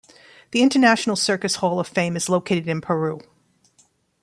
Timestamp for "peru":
2.81-3.19